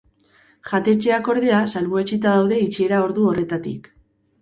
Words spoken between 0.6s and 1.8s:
Jatetxeak, ordea,